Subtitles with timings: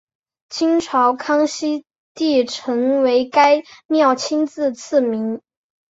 [0.49, 5.39] 清朝康熙帝曾为该庙亲自赐名。